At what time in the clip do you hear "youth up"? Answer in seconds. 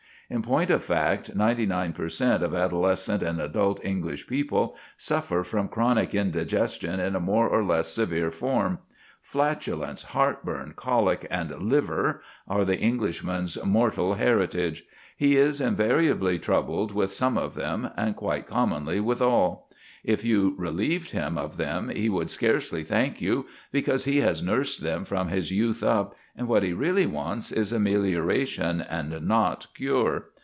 25.51-26.15